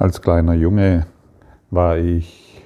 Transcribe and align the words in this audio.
Als 0.00 0.22
kleiner 0.22 0.54
Junge 0.54 1.04
war 1.70 1.98
ich 1.98 2.64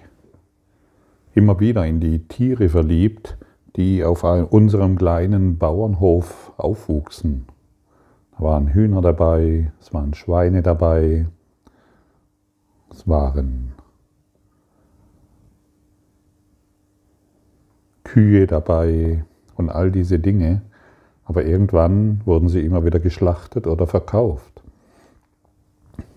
immer 1.34 1.58
wieder 1.58 1.84
in 1.84 1.98
die 1.98 2.28
Tiere 2.28 2.68
verliebt, 2.68 3.36
die 3.74 4.04
auf 4.04 4.22
unserem 4.22 4.96
kleinen 4.96 5.58
Bauernhof 5.58 6.52
aufwuchsen. 6.58 7.46
Da 8.30 8.44
waren 8.44 8.68
Hühner 8.68 9.00
dabei, 9.00 9.72
es 9.80 9.92
waren 9.92 10.14
Schweine 10.14 10.62
dabei, 10.62 11.26
es 12.92 13.08
waren 13.08 13.72
Kühe 18.04 18.46
dabei 18.46 19.24
und 19.56 19.70
all 19.70 19.90
diese 19.90 20.20
Dinge. 20.20 20.62
Aber 21.24 21.44
irgendwann 21.44 22.20
wurden 22.26 22.48
sie 22.48 22.64
immer 22.64 22.84
wieder 22.84 23.00
geschlachtet 23.00 23.66
oder 23.66 23.88
verkauft 23.88 24.63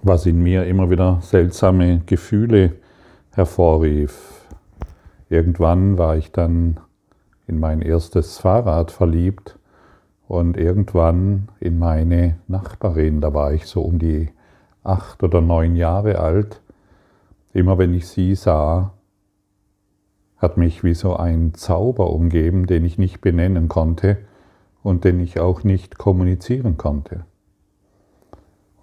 was 0.07 0.25
in 0.25 0.41
mir 0.41 0.65
immer 0.65 0.89
wieder 0.89 1.19
seltsame 1.21 2.01
Gefühle 2.05 2.73
hervorrief. 3.31 4.45
Irgendwann 5.29 5.97
war 5.97 6.17
ich 6.17 6.31
dann 6.31 6.79
in 7.47 7.59
mein 7.59 7.81
erstes 7.81 8.39
Fahrrad 8.39 8.91
verliebt 8.91 9.57
und 10.27 10.57
irgendwann 10.57 11.49
in 11.59 11.79
meine 11.79 12.37
Nachbarin, 12.47 13.21
da 13.21 13.33
war 13.33 13.53
ich 13.53 13.65
so 13.65 13.81
um 13.81 13.99
die 13.99 14.29
acht 14.83 15.23
oder 15.23 15.41
neun 15.41 15.75
Jahre 15.75 16.19
alt. 16.19 16.61
Immer 17.53 17.77
wenn 17.77 17.93
ich 17.93 18.07
sie 18.07 18.35
sah, 18.35 18.93
hat 20.37 20.57
mich 20.57 20.83
wie 20.83 20.93
so 20.93 21.15
ein 21.15 21.53
Zauber 21.53 22.11
umgeben, 22.11 22.67
den 22.67 22.85
ich 22.85 22.97
nicht 22.97 23.21
benennen 23.21 23.67
konnte 23.67 24.17
und 24.83 25.03
den 25.03 25.19
ich 25.19 25.39
auch 25.39 25.63
nicht 25.63 25.97
kommunizieren 25.97 26.77
konnte. 26.77 27.25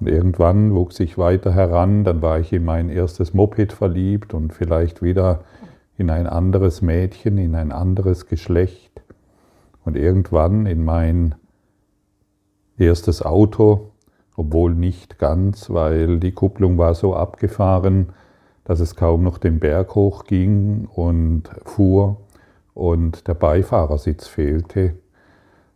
Und 0.04 0.10
irgendwann 0.10 0.74
wuchs 0.74 1.00
ich 1.00 1.16
weiter 1.16 1.54
heran, 1.54 2.04
dann 2.04 2.20
war 2.20 2.38
ich 2.38 2.52
in 2.52 2.62
mein 2.62 2.90
erstes 2.90 3.32
Moped 3.32 3.72
verliebt 3.72 4.34
und 4.34 4.52
vielleicht 4.52 5.02
wieder 5.02 5.44
in 5.96 6.10
ein 6.10 6.26
anderes 6.26 6.82
Mädchen, 6.82 7.38
in 7.38 7.54
ein 7.54 7.72
anderes 7.72 8.26
Geschlecht. 8.26 9.02
Und 9.82 9.96
irgendwann 9.96 10.66
in 10.66 10.84
mein 10.84 11.36
erstes 12.76 13.22
Auto, 13.22 13.92
obwohl 14.36 14.74
nicht 14.74 15.18
ganz, 15.18 15.70
weil 15.70 16.20
die 16.20 16.32
Kupplung 16.32 16.76
war 16.76 16.94
so 16.94 17.16
abgefahren, 17.16 18.08
dass 18.64 18.80
es 18.80 18.96
kaum 18.96 19.22
noch 19.22 19.38
den 19.38 19.58
Berg 19.58 19.94
hoch 19.94 20.24
ging 20.24 20.86
und 20.94 21.44
fuhr 21.64 22.18
und 22.74 23.26
der 23.26 23.34
Beifahrersitz 23.34 24.26
fehlte 24.26 24.96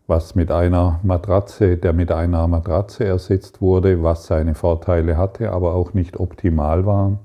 was 0.09 0.35
mit 0.35 0.51
einer 0.51 1.01
Matratze, 1.03 1.77
der 1.77 1.93
mit 1.93 2.11
einer 2.11 2.49
Matratze 2.49 3.05
ersetzt 3.05 3.61
wurde, 3.61 4.03
was 4.03 4.27
seine 4.27 4.55
Vorteile 4.55 5.19
hatte, 5.19 5.53
aber 5.53 5.75
auch 5.75 5.93
nicht 5.93 6.19
optimal 6.19 6.87
war. 6.87 7.19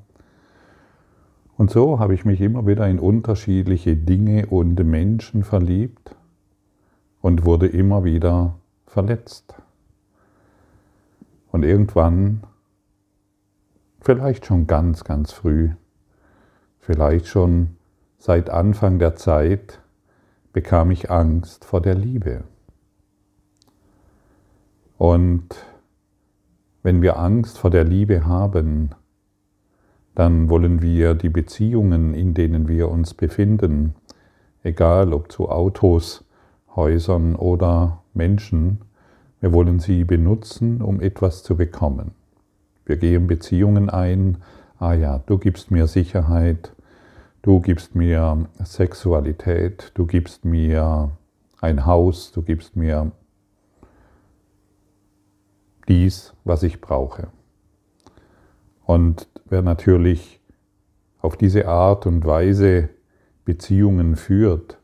Und 1.55 1.71
so 1.71 1.99
habe 1.99 2.13
ich 2.13 2.25
mich 2.25 2.41
immer 2.41 2.67
wieder 2.67 2.85
in 2.89 2.99
unterschiedliche 2.99 3.95
Dinge 3.95 4.47
und 4.47 4.75
Menschen 4.83 5.45
verliebt 5.45 6.13
und 7.21 7.45
wurde 7.45 7.67
immer 7.67 8.03
wieder 8.03 8.55
verletzt. 8.85 9.55
Und 11.53 11.63
irgendwann, 11.63 12.43
vielleicht 14.01 14.45
schon 14.45 14.67
ganz, 14.67 15.05
ganz 15.05 15.31
früh, 15.31 15.69
vielleicht 16.79 17.27
schon 17.27 17.77
seit 18.17 18.49
Anfang 18.49 18.99
der 18.99 19.15
Zeit, 19.15 19.79
bekam 20.51 20.91
ich 20.91 21.09
Angst 21.09 21.63
vor 21.63 21.79
der 21.79 21.95
Liebe. 21.95 22.43
Und 24.97 25.47
wenn 26.83 27.01
wir 27.01 27.17
Angst 27.17 27.57
vor 27.57 27.69
der 27.69 27.83
Liebe 27.83 28.25
haben, 28.25 28.91
dann 30.15 30.49
wollen 30.49 30.81
wir 30.81 31.15
die 31.15 31.29
Beziehungen, 31.29 32.13
in 32.13 32.33
denen 32.33 32.67
wir 32.67 32.89
uns 32.89 33.13
befinden, 33.13 33.95
egal 34.63 35.13
ob 35.13 35.31
zu 35.31 35.49
Autos, 35.49 36.23
Häusern 36.75 37.35
oder 37.35 38.03
Menschen, 38.13 38.79
wir 39.39 39.51
wollen 39.53 39.79
sie 39.79 40.03
benutzen, 40.03 40.81
um 40.81 41.01
etwas 41.01 41.43
zu 41.43 41.57
bekommen. 41.57 42.11
Wir 42.85 42.97
gehen 42.97 43.27
Beziehungen 43.27 43.89
ein, 43.89 44.37
ah 44.79 44.93
ja, 44.93 45.19
du 45.25 45.37
gibst 45.37 45.71
mir 45.71 45.87
Sicherheit, 45.87 46.73
du 47.41 47.59
gibst 47.59 47.95
mir 47.95 48.47
Sexualität, 48.63 49.91
du 49.95 50.05
gibst 50.05 50.45
mir 50.45 51.11
ein 51.61 51.85
Haus, 51.85 52.31
du 52.31 52.41
gibst 52.41 52.75
mir 52.75 53.11
dies, 55.87 56.33
was 56.43 56.63
ich 56.63 56.81
brauche. 56.81 57.27
Und 58.85 59.27
wer 59.45 59.61
natürlich 59.61 60.39
auf 61.19 61.37
diese 61.37 61.67
Art 61.67 62.05
und 62.05 62.25
Weise 62.25 62.89
Beziehungen 63.45 64.15
führt, 64.15 64.77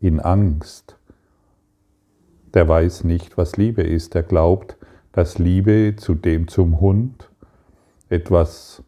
in 0.00 0.20
Angst, 0.20 0.96
der 2.54 2.68
weiß 2.68 3.04
nicht, 3.04 3.36
was 3.36 3.56
Liebe 3.56 3.82
ist. 3.82 4.14
Der 4.14 4.22
glaubt, 4.22 4.76
dass 5.12 5.38
Liebe 5.38 5.94
zu 5.96 6.14
dem 6.14 6.48
zum 6.48 6.80
Hund 6.80 7.30
etwas 8.08 8.82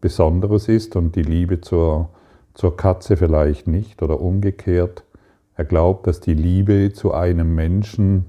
Besonderes 0.00 0.68
ist 0.68 0.96
und 0.96 1.16
die 1.16 1.22
Liebe 1.22 1.60
zur, 1.60 2.10
zur 2.54 2.76
Katze 2.76 3.16
vielleicht 3.16 3.66
nicht 3.66 4.02
oder 4.02 4.20
umgekehrt. 4.20 5.04
Er 5.54 5.64
glaubt, 5.64 6.06
dass 6.06 6.20
die 6.20 6.34
Liebe 6.34 6.92
zu 6.92 7.14
einem 7.14 7.54
Menschen 7.54 8.26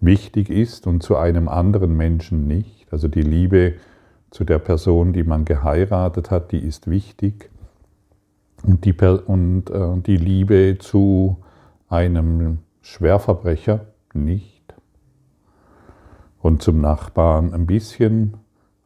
wichtig 0.00 0.50
ist 0.50 0.86
und 0.86 1.02
zu 1.02 1.16
einem 1.16 1.48
anderen 1.48 1.96
Menschen 1.96 2.46
nicht. 2.46 2.92
Also 2.92 3.08
die 3.08 3.22
Liebe 3.22 3.74
zu 4.30 4.44
der 4.44 4.58
Person, 4.58 5.12
die 5.12 5.24
man 5.24 5.44
geheiratet 5.44 6.30
hat, 6.30 6.52
die 6.52 6.58
ist 6.58 6.88
wichtig. 6.88 7.50
Und 8.62 8.84
die, 8.84 8.92
und, 8.92 9.70
äh, 9.70 10.00
die 10.00 10.16
Liebe 10.16 10.76
zu 10.78 11.38
einem 11.88 12.58
Schwerverbrecher 12.82 13.86
nicht. 14.14 14.74
Und 16.40 16.62
zum 16.62 16.80
Nachbarn 16.80 17.52
ein 17.54 17.66
bisschen, 17.66 18.36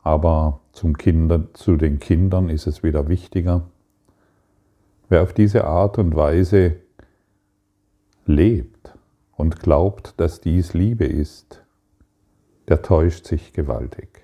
aber 0.03 0.61
zum 0.72 0.97
Kinder, 0.97 1.53
zu 1.55 1.77
den 1.77 1.99
Kindern 1.99 2.49
ist 2.49 2.67
es 2.67 2.83
wieder 2.83 3.09
wichtiger. 3.09 3.62
Wer 5.09 5.22
auf 5.22 5.33
diese 5.33 5.65
Art 5.65 5.99
und 5.99 6.17
Weise 6.17 6.77
lebt, 8.25 8.95
und 9.37 9.60
glaubt, 9.60 10.15
dass 10.19 10.41
dies 10.41 10.75
Liebe 10.75 11.04
ist, 11.04 11.65
der 12.69 12.82
täuscht 12.82 13.26
sich 13.26 13.53
gewaltig. 13.53 14.22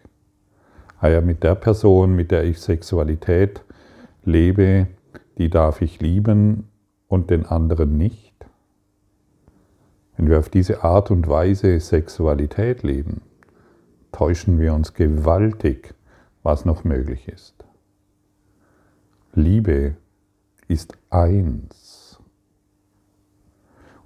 Ah 1.01 1.09
ja, 1.09 1.21
mit 1.21 1.43
der 1.43 1.55
Person, 1.55 2.15
mit 2.15 2.31
der 2.31 2.45
ich 2.45 2.61
Sexualität 2.61 3.63
lebe, 4.25 4.89
die 5.39 5.51
darf 5.51 5.81
ich 5.83 6.01
lieben 6.01 6.69
und 7.07 7.31
den 7.31 7.47
anderen 7.47 7.97
nicht. 7.97 8.35
Wenn 10.17 10.29
wir 10.29 10.39
auf 10.41 10.49
diese 10.49 10.83
Art 10.83 11.11
und 11.11 11.29
Weise 11.29 11.79
Sexualität 11.79 12.83
leben, 12.83 13.23
täuschen 14.11 14.59
wir 14.59 14.75
uns 14.75 14.95
gewaltig, 14.95 15.95
was 16.43 16.65
noch 16.65 16.83
möglich 16.83 17.29
ist. 17.29 17.55
Liebe 19.35 19.95
ist 20.67 20.99
eins. 21.11 21.88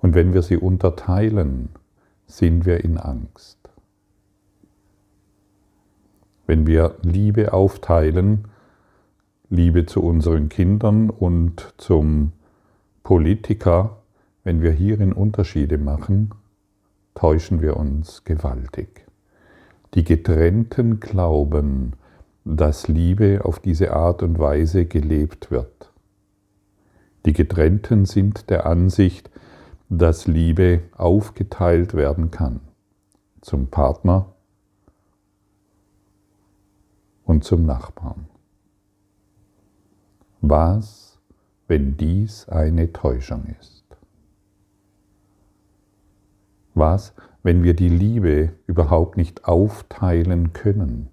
Und 0.03 0.15
wenn 0.15 0.35
wir 0.35 0.43
sie 0.43 0.57
unterteilen, 0.57 1.71
sind 2.27 2.67
wir 2.67 2.85
in 2.85 2.99
Angst. 2.99 3.59
Wenn 6.47 6.67
wir 6.67 6.97
Liebe 7.03 7.53
aufteilen, 7.53 8.49
Liebe 9.49 9.87
zu 9.87 10.03
unseren 10.03 10.49
Kindern 10.49 11.09
und 11.09 11.75
zum 11.79 12.33
Politiker, 13.05 14.03
wenn 14.45 14.61
wir 14.61 14.73
hierin 14.73 15.13
Unterschiede 15.13 15.79
machen, 15.79 16.31
täuschen 17.15 17.63
wir 17.63 17.77
uns 17.77 18.25
gewaltig. 18.25 19.07
Die 19.95 20.05
Getrennten 20.05 21.01
glauben, 21.01 21.93
dass 22.45 22.89
Liebe 22.89 23.45
auf 23.45 23.61
diese 23.61 23.93
Art 23.93 24.23
und 24.23 24.39
Weise 24.39 24.87
gelebt 24.87 25.51
wird. 25.51 25.93
Die 27.25 27.35
Getrennten 27.35 28.05
sind 28.05 28.51
der 28.51 28.67
Ansicht, 28.67 29.31
dass 29.99 30.27
Liebe 30.27 30.85
aufgeteilt 30.97 31.93
werden 31.93 32.31
kann 32.31 32.61
zum 33.43 33.67
Partner 33.67 34.33
und 37.25 37.45
zum 37.45 37.67
Nachbarn. 37.67 38.27
Was, 40.41 41.21
wenn 41.69 41.99
dies 41.99 42.49
eine 42.49 42.95
Täuschung 42.95 43.45
ist? 43.61 43.85
Was, 46.73 47.13
wenn 47.43 47.63
wir 47.63 47.75
die 47.75 47.91
Liebe 47.91 48.55
überhaupt 48.67 49.19
nicht 49.19 49.45
aufteilen 49.45 50.55
können, 50.55 51.11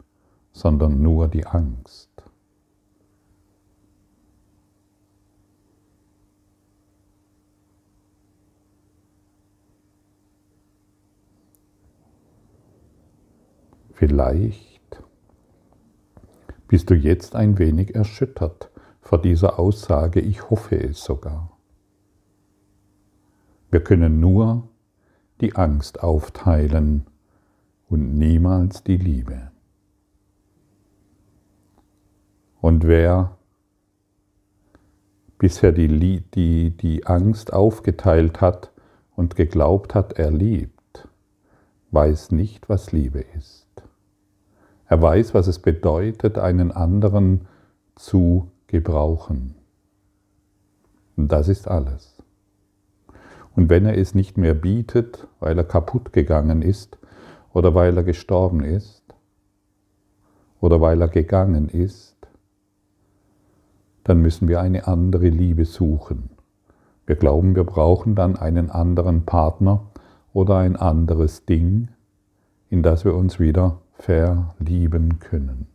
sondern 0.54 1.02
nur 1.02 1.28
die 1.28 1.46
Angst? 1.46 2.09
Vielleicht 14.00 15.04
Bist 16.70 16.90
du 16.90 16.94
jetzt 16.94 17.36
ein 17.36 17.58
wenig 17.58 17.96
erschüttert 17.96 18.72
vor 19.02 19.22
dieser 19.22 19.60
Aussage, 19.60 20.22
ich 20.22 20.50
hoffe 20.50 20.82
es 20.82 21.04
sogar. 21.04 21.58
Wir 23.70 23.84
können 23.84 24.22
nur 24.22 24.70
die 25.42 25.58
Angst 25.58 26.02
aufteilen 26.02 27.08
und 27.90 28.18
niemals 28.18 28.86
die 28.86 28.96
Liebe. 28.96 29.52
Und 32.62 32.88
wer 32.88 33.38
bisher 35.40 35.74
die, 35.74 36.22
die, 36.22 36.72
die 36.72 37.06
Angst 37.06 37.52
aufgeteilt 37.52 38.40
hat 38.40 38.72
und 39.18 39.36
geglaubt 39.36 39.94
hat, 39.94 40.14
er 40.14 40.32
liebt, 40.32 41.10
weiß 41.92 42.32
nicht, 42.32 42.70
was 42.70 42.94
Liebe 42.94 43.20
ist. 43.38 43.69
Er 44.90 45.00
weiß, 45.00 45.36
was 45.36 45.46
es 45.46 45.60
bedeutet, 45.60 46.40
einen 46.40 46.72
anderen 46.72 47.48
zu 47.96 48.50
gebrauchen. 48.66 49.54
Und 51.16 51.32
das 51.32 51.48
ist 51.48 51.68
alles. 51.68 52.18
Und 53.56 53.70
wenn 53.70 53.86
er 53.86 53.98
es 53.98 54.16
nicht 54.16 54.38
mehr 54.38 54.56
bietet, 54.56 55.28
weil 55.40 55.58
er 55.60 55.64
kaputt 55.64 56.12
gegangen 56.12 56.64
ist 56.64 56.98
oder 57.54 57.76
weil 57.76 57.96
er 57.98 58.04
gestorben 58.04 58.64
ist 58.64 59.04
oder 60.60 60.82
weil 60.82 61.00
er 61.02 61.08
gegangen 61.08 61.70
ist, 61.70 62.18
dann 64.04 64.22
müssen 64.22 64.48
wir 64.48 64.60
eine 64.60 64.88
andere 64.88 65.30
Liebe 65.30 65.66
suchen. 65.66 66.32
Wir 67.06 67.16
glauben, 67.16 67.56
wir 67.56 67.64
brauchen 67.64 68.16
dann 68.16 68.38
einen 68.38 68.72
anderen 68.72 69.26
Partner 69.26 69.86
oder 70.34 70.58
ein 70.58 70.76
anderes 70.76 71.46
Ding, 71.46 71.90
in 72.72 72.82
das 72.82 73.06
wir 73.06 73.14
uns 73.14 73.40
wieder 73.40 73.82
verlieben 74.00 75.20
können. 75.20 75.68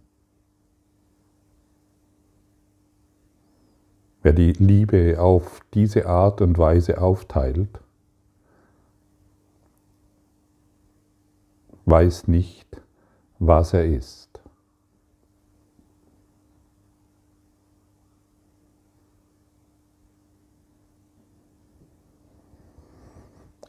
Wer 4.22 4.32
die 4.32 4.52
Liebe 4.52 5.20
auf 5.20 5.60
diese 5.74 6.06
Art 6.06 6.40
und 6.40 6.56
Weise 6.56 7.00
aufteilt, 7.00 7.80
weiß 11.84 12.26
nicht, 12.28 12.80
was 13.38 13.74
er 13.74 13.84
ist. 13.84 14.23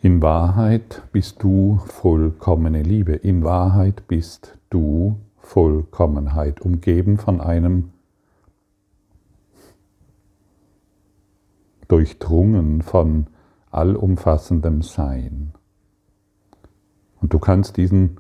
In 0.05 0.21
Wahrheit 0.21 1.01
bist 1.13 1.41
du 1.41 1.79
vollkommene 1.87 2.83
Liebe. 2.83 3.13
In 3.13 3.43
Wahrheit 3.43 4.07
bist 4.07 4.55
du 4.69 5.17
Vollkommenheit, 5.37 6.61
umgeben 6.61 7.17
von 7.17 7.41
einem 7.41 7.89
durchdrungen 11.87 12.83
von 12.83 13.25
allumfassendem 13.71 14.83
Sein. 14.83 15.53
Und 17.19 17.33
du 17.33 17.39
kannst 17.39 17.75
diesen 17.77 18.17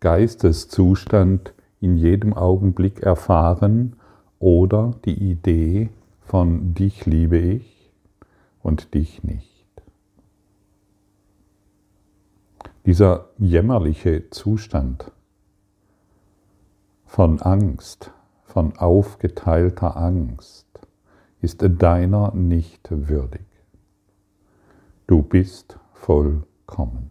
Geisteszustand 0.00 1.52
in 1.82 1.98
jedem 1.98 2.32
Augenblick 2.32 3.00
erfahren 3.02 3.96
oder 4.38 4.94
die 5.04 5.30
Idee 5.30 5.90
von 6.22 6.72
dich 6.72 7.04
liebe 7.04 7.36
ich 7.36 7.92
und 8.62 8.94
dich 8.94 9.22
nicht. 9.22 9.49
Dieser 12.86 13.26
jämmerliche 13.36 14.30
Zustand 14.30 15.12
von 17.04 17.42
Angst, 17.42 18.12
von 18.44 18.78
aufgeteilter 18.78 19.96
Angst, 19.96 20.66
ist 21.42 21.62
deiner 21.62 22.34
nicht 22.34 22.88
würdig. 22.90 23.46
Du 25.06 25.22
bist 25.22 25.78
vollkommen. 25.92 27.10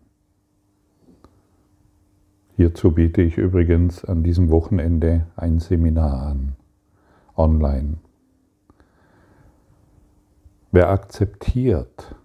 Hierzu 2.56 2.92
biete 2.92 3.22
ich 3.22 3.38
übrigens 3.38 4.04
an 4.04 4.24
diesem 4.24 4.50
Wochenende 4.50 5.28
ein 5.36 5.60
Seminar 5.60 6.28
an, 6.28 6.56
online. 7.36 7.98
Wer 10.72 10.90
akzeptiert, 10.90 12.16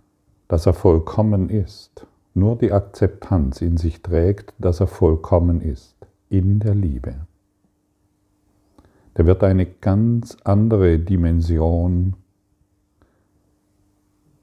dass 0.48 0.66
er 0.66 0.74
vollkommen 0.74 1.50
ist, 1.50 2.06
nur 2.34 2.56
die 2.56 2.72
Akzeptanz 2.72 3.62
in 3.62 3.76
sich 3.76 4.02
trägt, 4.02 4.52
dass 4.58 4.80
er 4.80 4.88
vollkommen 4.88 5.60
ist, 5.60 5.96
in 6.28 6.58
der 6.58 6.74
Liebe, 6.74 7.26
der 9.16 9.26
wird 9.26 9.44
eine 9.44 9.66
ganz 9.66 10.36
andere 10.42 10.98
Dimension 10.98 12.16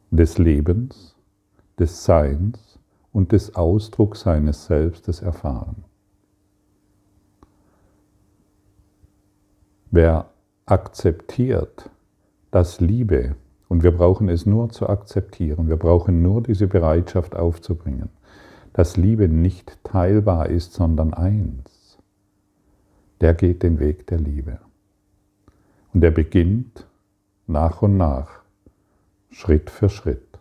des 0.09 0.37
Lebens, 0.37 1.15
des 1.77 2.03
Seins 2.03 2.79
und 3.11 3.33
des 3.33 3.55
Ausdrucks 3.55 4.21
seines 4.21 4.65
Selbstes 4.65 5.21
erfahren. 5.21 5.83
Wer 9.89 10.29
akzeptiert, 10.65 11.89
dass 12.51 12.79
Liebe 12.79 13.35
und 13.71 13.83
wir 13.83 13.91
brauchen 13.91 14.27
es 14.27 14.45
nur 14.45 14.67
zu 14.69 14.89
akzeptieren. 14.89 15.69
Wir 15.69 15.77
brauchen 15.77 16.21
nur 16.21 16.43
diese 16.43 16.67
Bereitschaft 16.67 17.37
aufzubringen, 17.37 18.09
dass 18.73 18.97
Liebe 18.97 19.29
nicht 19.29 19.81
teilbar 19.85 20.49
ist, 20.49 20.73
sondern 20.73 21.13
eins. 21.13 21.97
Der 23.21 23.33
geht 23.33 23.63
den 23.63 23.79
Weg 23.79 24.07
der 24.07 24.19
Liebe. 24.19 24.59
Und 25.93 26.03
er 26.03 26.11
beginnt 26.11 26.85
nach 27.47 27.81
und 27.81 27.95
nach, 27.95 28.41
Schritt 29.29 29.69
für 29.69 29.87
Schritt, 29.87 30.37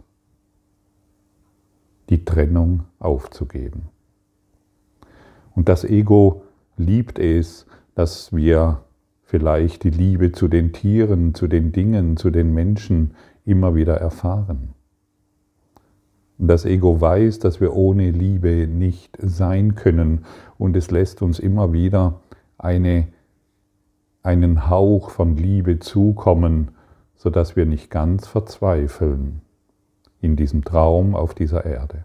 die 2.09 2.25
Trennung 2.25 2.87
aufzugeben. 2.99 3.91
Und 5.55 5.69
das 5.69 5.85
Ego 5.85 6.43
liebt 6.77 7.21
es, 7.21 7.65
dass 7.95 8.35
wir 8.35 8.83
vielleicht 9.31 9.85
die 9.85 9.91
Liebe 9.91 10.33
zu 10.33 10.49
den 10.49 10.73
Tieren, 10.73 11.35
zu 11.35 11.47
den 11.47 11.71
Dingen, 11.71 12.17
zu 12.17 12.31
den 12.31 12.53
Menschen 12.53 13.15
immer 13.45 13.77
wieder 13.77 13.97
erfahren. 13.97 14.75
Das 16.37 16.65
Ego 16.65 17.01
weiß, 17.01 17.39
dass 17.39 17.61
wir 17.61 17.75
ohne 17.77 18.11
Liebe 18.11 18.67
nicht 18.67 19.17
sein 19.21 19.77
können 19.77 20.25
und 20.59 20.77
es 20.77 20.91
lässt 20.91 21.23
uns 21.23 21.39
immer 21.39 21.73
wieder 21.73 22.21
eine, 22.59 23.07
einen 24.25 24.69
Hauch 24.69 25.11
von 25.11 25.37
Liebe 25.37 25.79
zukommen, 25.79 26.73
sodass 27.15 27.55
wir 27.55 27.67
nicht 27.67 27.89
ganz 27.89 28.27
verzweifeln 28.27 29.43
in 30.21 30.35
diesem 30.35 30.65
Traum 30.65 31.15
auf 31.15 31.35
dieser 31.35 31.65
Erde. 31.65 32.05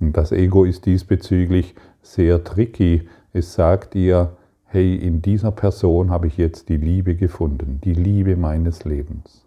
Und 0.00 0.16
das 0.16 0.32
Ego 0.32 0.64
ist 0.64 0.86
diesbezüglich 0.86 1.74
sehr 2.12 2.42
tricky. 2.42 3.08
Es 3.32 3.54
sagt 3.54 3.94
dir, 3.94 4.36
hey, 4.64 4.96
in 4.96 5.22
dieser 5.22 5.50
Person 5.50 6.10
habe 6.10 6.26
ich 6.26 6.36
jetzt 6.36 6.68
die 6.68 6.76
Liebe 6.76 7.16
gefunden, 7.16 7.80
die 7.84 7.94
Liebe 7.94 8.36
meines 8.36 8.84
Lebens. 8.84 9.46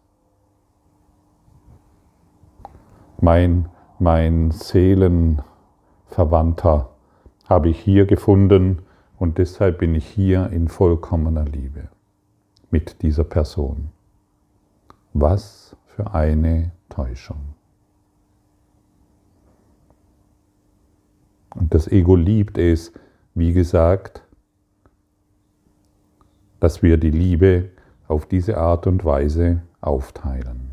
Mein, 3.20 3.68
mein 4.00 4.52
Seelenverwandter 4.52 6.90
habe 7.48 7.70
ich 7.70 7.80
hier 7.80 8.06
gefunden 8.06 8.80
und 9.18 9.38
deshalb 9.38 9.78
bin 9.80 9.96
ich 9.96 10.06
hier 10.06 10.50
in 10.52 10.68
vollkommener 10.68 11.46
Liebe 11.46 11.88
mit 12.70 13.02
dieser 13.02 13.24
Person. 13.24 13.92
Was 15.14 15.76
für 15.86 16.14
eine 16.14 16.72
Täuschung. 16.90 17.51
Und 21.56 21.74
das 21.74 21.88
Ego 21.88 22.16
liebt 22.16 22.58
es, 22.58 22.94
wie 23.34 23.54
gesagt, 23.54 24.24
dass 26.60 26.84
wir 26.84 26.98
die 26.98 27.12
Liebe 27.12 27.70
auf 28.08 28.26
diese 28.26 28.58
Art 28.58 28.88
und 28.88 29.04
Weise 29.04 29.62
aufteilen. 29.82 30.72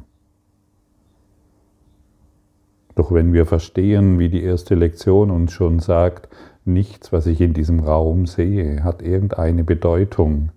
Doch 2.94 3.12
wenn 3.12 3.32
wir 3.32 3.46
verstehen, 3.46 4.18
wie 4.18 4.28
die 4.28 4.42
erste 4.42 4.74
Lektion 4.74 5.30
uns 5.30 5.52
schon 5.52 5.78
sagt, 5.78 6.28
nichts, 6.64 7.12
was 7.12 7.26
ich 7.26 7.40
in 7.40 7.54
diesem 7.54 7.80
Raum 7.80 8.26
sehe, 8.26 8.82
hat 8.82 9.02
irgendeine 9.02 9.64
Bedeutung, 9.64 10.50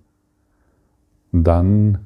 dann 1.31 1.99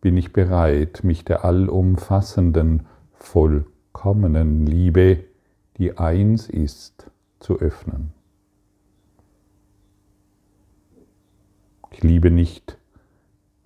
bin 0.00 0.16
ich 0.16 0.32
bereit, 0.32 1.00
mich 1.02 1.24
der 1.24 1.44
allumfassenden, 1.44 2.86
vollkommenen 3.14 4.66
Liebe, 4.66 5.24
die 5.78 5.98
eins 5.98 6.48
ist, 6.48 7.10
zu 7.40 7.58
öffnen. 7.58 8.12
Ich 11.90 12.02
liebe 12.02 12.30
nicht 12.30 12.78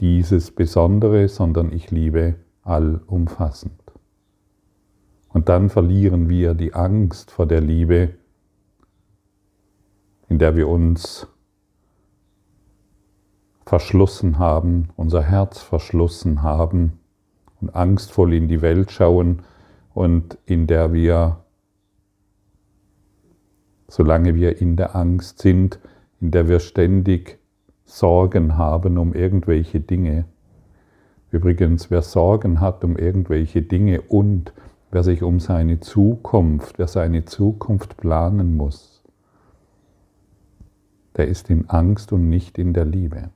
dieses 0.00 0.50
Besondere, 0.50 1.28
sondern 1.28 1.72
ich 1.72 1.90
liebe 1.90 2.36
allumfassend. 2.62 3.80
Und 5.28 5.48
dann 5.48 5.70
verlieren 5.70 6.28
wir 6.28 6.54
die 6.54 6.74
Angst 6.74 7.30
vor 7.30 7.46
der 7.46 7.60
Liebe, 7.60 8.14
in 10.28 10.38
der 10.38 10.56
wir 10.56 10.68
uns 10.68 11.26
verschlossen 13.66 14.38
haben, 14.38 14.88
unser 14.96 15.22
Herz 15.22 15.60
verschlossen 15.60 16.42
haben 16.42 16.98
und 17.60 17.74
angstvoll 17.74 18.34
in 18.34 18.48
die 18.48 18.60
Welt 18.60 18.90
schauen 18.90 19.42
und 19.94 20.36
in 20.44 20.66
der 20.66 20.92
wir, 20.92 21.41
solange 23.92 24.34
wir 24.34 24.58
in 24.58 24.76
der 24.76 24.96
Angst 24.96 25.40
sind, 25.40 25.78
in 26.18 26.30
der 26.30 26.48
wir 26.48 26.60
ständig 26.60 27.38
Sorgen 27.84 28.56
haben 28.56 28.96
um 28.96 29.12
irgendwelche 29.12 29.80
Dinge. 29.80 30.24
Übrigens, 31.30 31.90
wer 31.90 32.00
Sorgen 32.00 32.62
hat 32.62 32.84
um 32.84 32.96
irgendwelche 32.96 33.60
Dinge 33.60 34.00
und 34.00 34.54
wer 34.90 35.02
sich 35.02 35.22
um 35.22 35.40
seine 35.40 35.80
Zukunft, 35.80 36.78
wer 36.78 36.88
seine 36.88 37.26
Zukunft 37.26 37.98
planen 37.98 38.56
muss, 38.56 39.04
der 41.14 41.28
ist 41.28 41.50
in 41.50 41.68
Angst 41.68 42.14
und 42.14 42.30
nicht 42.30 42.56
in 42.56 42.72
der 42.72 42.86
Liebe. 42.86 43.28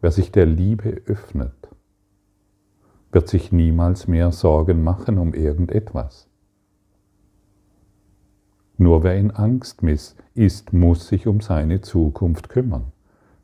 Wer 0.00 0.10
sich 0.10 0.32
der 0.32 0.46
Liebe 0.46 1.02
öffnet, 1.06 1.54
wird 3.12 3.28
sich 3.28 3.52
niemals 3.52 4.08
mehr 4.08 4.32
Sorgen 4.32 4.82
machen 4.82 5.18
um 5.18 5.34
irgendetwas. 5.34 6.29
Nur 8.80 9.02
wer 9.02 9.18
in 9.18 9.30
Angst 9.30 9.82
ist, 10.34 10.72
muss 10.72 11.08
sich 11.08 11.26
um 11.26 11.42
seine 11.42 11.82
Zukunft 11.82 12.48
kümmern, 12.48 12.92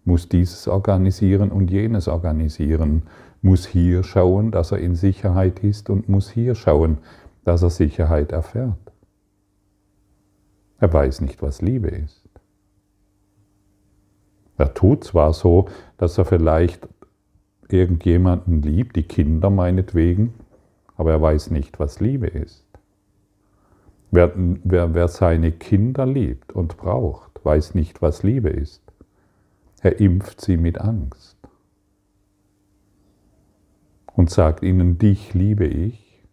muss 0.07 0.31
dieses 0.31 0.66
organisieren 0.66 1.52
und 1.52 1.71
jenes 1.71 2.09
organisieren, 2.09 3.02
muss 3.43 3.66
hier 3.66 4.02
schauen, 4.02 4.50
dass 4.50 4.73
er 4.73 4.78
in 4.78 4.95
Sicherheit 4.95 5.62
ist 5.62 5.90
und 5.90 6.09
muss 6.09 6.31
hier 6.31 6.55
schauen, 6.55 6.97
dass 7.45 7.62
er 7.62 7.69
Sicherheit 7.69 8.33
erfährt. 8.33 8.78
Er 10.78 10.90
weiß 10.90 11.21
nicht, 11.21 11.43
was 11.43 11.61
Liebe 11.61 11.88
ist. 11.88 12.26
Er 14.57 14.73
tut 14.73 15.05
zwar 15.05 15.35
so, 15.35 15.66
dass 15.99 16.16
er 16.16 16.25
vielleicht 16.25 16.88
irgendjemanden 17.69 18.62
liebt, 18.62 18.97
die 18.97 19.02
Kinder 19.02 19.50
meinetwegen, 19.50 20.33
aber 20.97 21.11
er 21.11 21.21
weiß 21.21 21.50
nicht, 21.50 21.78
was 21.78 22.00
Liebe 22.00 22.26
ist. 22.26 22.65
Wer, 24.16 24.32
wer, 24.35 24.94
wer 24.94 25.08
seine 25.08 25.52
Kinder 25.52 26.06
liebt 26.06 26.54
und 26.54 26.78
braucht, 26.78 27.44
weiß 27.44 27.75
nicht, 27.75 28.00
was 28.00 28.23
Liebe 28.23 28.49
ist. 28.49 28.80
Er 29.82 30.00
impft 30.00 30.40
sie 30.40 30.56
mit 30.56 30.80
Angst 30.80 31.37
und 34.14 34.30
sagt 34.30 34.62
ihnen, 34.62 34.96
dich 34.96 35.35
liebe 35.35 35.66
ich, 35.66 36.25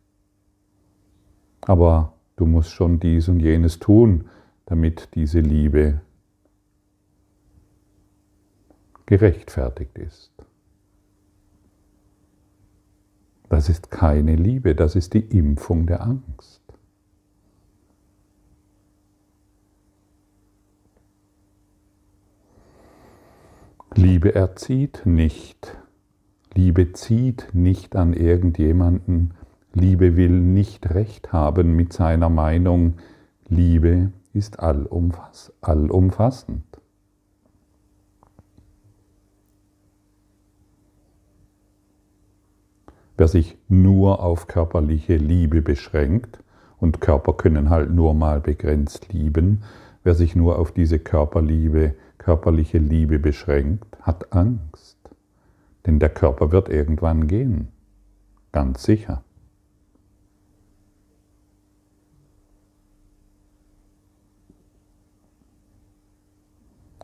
aber 1.59 2.13
du 2.37 2.45
musst 2.45 2.69
schon 2.69 3.01
dies 3.01 3.27
und 3.27 3.41
jenes 3.41 3.79
tun, 3.79 4.29
damit 4.65 5.09
diese 5.13 5.41
Liebe 5.41 5.99
gerechtfertigt 9.07 9.97
ist. 9.97 10.31
Das 13.49 13.67
ist 13.67 13.91
keine 13.91 14.37
Liebe, 14.37 14.73
das 14.73 14.95
ist 14.95 15.13
die 15.13 15.37
Impfung 15.37 15.85
der 15.85 16.01
Angst. 16.01 16.62
Liebe 23.95 24.33
erzieht 24.33 25.05
nicht. 25.05 25.77
Liebe 26.53 26.93
zieht 26.93 27.50
nicht 27.53 27.95
an 27.95 28.13
irgendjemanden. 28.13 29.35
Liebe 29.73 30.17
will 30.17 30.31
nicht 30.31 30.89
recht 30.93 31.31
haben 31.31 31.75
mit 31.75 31.93
seiner 31.93 32.29
Meinung. 32.29 32.95
Liebe 33.47 34.12
ist 34.33 34.59
allumfassend. 34.59 36.63
Wer 43.15 43.27
sich 43.27 43.59
nur 43.67 44.23
auf 44.23 44.47
körperliche 44.47 45.17
Liebe 45.17 45.62
beschränkt, 45.62 46.43
und 46.83 47.00
Körper 47.00 47.31
können 47.31 47.69
halt 47.69 47.91
nur 47.91 48.13
mal 48.13 48.41
begrenzt 48.41 49.13
lieben, 49.13 49.63
wer 50.03 50.15
sich 50.15 50.35
nur 50.35 50.59
auf 50.59 50.73
diese 50.73 51.00
Körperliebe, 51.00 51.95
körperliche 52.24 52.77
Liebe 52.77 53.20
beschränkt, 53.20 53.98
hat 54.01 54.32
Angst. 54.34 54.98
Denn 55.86 56.00
der 56.00 56.10
Körper 56.10 56.53
wird 56.53 56.70
irgendwann 56.70 57.27
gehen. 57.27 57.68
Ganz 58.53 58.84
sicher. 58.84 59.24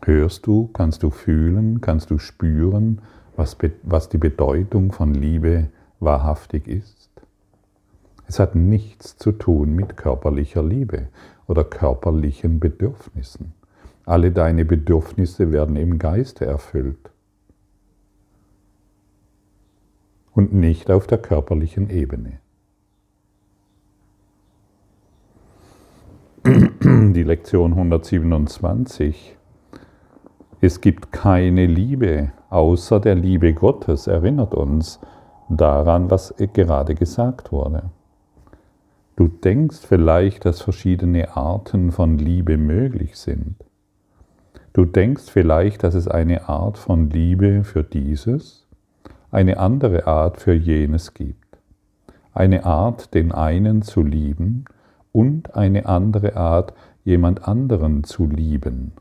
Hörst 0.06 0.48
du, 0.48 0.68
kannst 0.68 1.04
du 1.04 1.10
fühlen, 1.10 1.82
kannst 1.82 2.10
du 2.12 2.18
spüren, 2.18 3.02
was, 3.36 3.58
was 3.84 4.08
die 4.08 4.18
Bedeutung 4.18 4.94
von 4.94 5.14
Liebe 5.14 5.68
wahrhaftig 6.00 6.68
ist. 6.68 7.10
Es 8.26 8.40
hat 8.40 8.56
nichts 8.56 9.18
zu 9.18 9.34
tun 9.34 9.76
mit 9.76 9.98
körperlicher 9.98 10.64
Liebe 10.64 11.10
oder 11.46 11.66
körperlichen 11.66 12.62
Bedürfnissen. 12.62 13.59
Alle 14.10 14.32
deine 14.32 14.66
Bedürfnisse 14.66 15.52
werden 15.52 15.76
im 15.76 16.00
Geiste 16.00 16.44
erfüllt 16.44 17.12
und 20.34 20.52
nicht 20.52 20.90
auf 20.90 21.06
der 21.06 21.20
körperlichen 21.20 21.92
Ebene. 21.92 22.40
Die 26.44 27.22
Lektion 27.22 27.74
127. 27.74 29.38
Es 30.60 30.82
gibt 30.82 31.12
keine 31.12 31.68
Liebe 31.68 32.32
außer 32.50 33.00
der 33.00 33.14
Liebe 33.14 33.54
Gottes, 33.54 34.08
erinnert 34.08 34.56
uns 34.56 35.00
daran, 35.50 36.10
was 36.10 36.34
gerade 36.36 36.96
gesagt 36.96 37.52
wurde. 37.52 37.92
Du 39.16 39.28
denkst 39.28 39.82
vielleicht, 39.88 40.46
dass 40.46 40.64
verschiedene 40.64 41.38
Arten 41.38 41.92
von 41.92 42.18
Liebe 42.18 42.58
möglich 42.58 43.16
sind. 43.16 43.69
Du 44.74 44.86
denkst 44.86 45.30
vielleicht, 45.30 45.84
dass 45.84 45.96
es 45.96 46.08
eine 46.08 46.48
Art 46.48 46.78
von 46.78 47.10
Liebe 47.10 47.64
für 47.64 47.84
dieses, 47.84 48.68
eine 49.32 49.58
andere 49.58 50.08
Art 50.08 50.40
für 50.40 50.54
jenes 50.54 51.14
gibt. 51.14 51.58
Eine 52.34 52.66
Art, 52.66 53.14
den 53.14 53.32
einen 53.32 53.82
zu 53.82 54.04
lieben 54.04 54.66
und 55.12 55.56
eine 55.56 55.88
andere 55.88 56.36
Art, 56.36 56.74
jemand 57.04 57.48
anderen 57.48 58.04
zu 58.04 58.28
lieben. 58.28 58.94